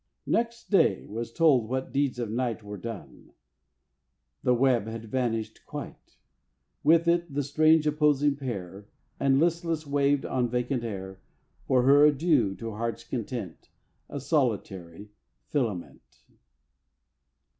[0.25, 3.33] Next day was told what deeds of night Were done;
[4.41, 6.17] the web had vanished quite;
[6.83, 8.87] With it the strange opposing pair;
[9.19, 11.21] And listless waved on vacant air,
[11.67, 13.69] For her adieu to heart's content,
[14.09, 15.11] A solitary
[15.49, 16.23] filament.